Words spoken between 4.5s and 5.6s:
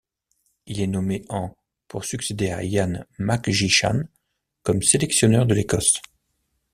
comme sélectionneur de